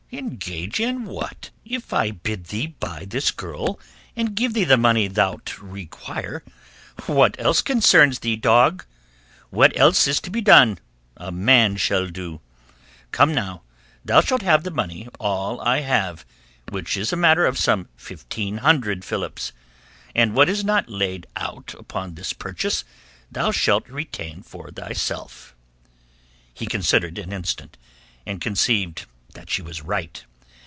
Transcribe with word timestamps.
"Engage 0.13 0.81
in 0.81 1.05
what? 1.05 1.51
If 1.63 1.93
I 1.93 2.11
bid 2.11 2.47
thee 2.47 2.67
go 2.67 2.73
buy 2.81 3.05
this 3.05 3.31
girl, 3.31 3.79
and 4.13 4.35
give 4.35 4.53
thee 4.53 4.65
the 4.65 4.75
money 4.75 5.07
thou'lt 5.07 5.61
require, 5.61 6.43
what 7.07 7.37
else 7.39 7.61
concerns 7.61 8.19
thee, 8.19 8.35
dog? 8.35 8.83
What 9.51 9.71
else 9.79 10.07
is 10.07 10.19
to 10.21 10.29
be 10.29 10.41
done, 10.41 10.79
a 11.15 11.31
man 11.31 11.77
shall 11.77 12.07
do. 12.09 12.41
Come 13.13 13.33
now, 13.33 13.61
thou 14.03 14.19
shalt 14.19 14.41
have 14.41 14.63
the 14.63 14.69
money, 14.71 15.07
all 15.17 15.61
I 15.61 15.79
have, 15.79 16.25
which 16.67 16.97
is 16.97 17.13
a 17.13 17.15
matter 17.15 17.45
of 17.45 17.57
some 17.57 17.87
fifteen 17.95 18.57
hundred 18.57 19.05
philips, 19.05 19.53
and 20.13 20.35
what 20.35 20.49
is 20.49 20.65
not 20.65 20.89
laid 20.89 21.25
out 21.37 21.73
upon 21.79 22.15
this 22.15 22.33
purchase 22.33 22.83
thou 23.31 23.51
shalt 23.51 23.87
retain 23.87 24.43
for 24.43 24.71
thyself." 24.71 25.55
He 26.53 26.65
considered 26.65 27.17
an 27.17 27.31
instant, 27.31 27.77
and 28.25 28.41
conceived 28.41 29.05
that 29.33 29.49
she 29.49 29.61
was 29.61 29.81
right. 29.81 30.25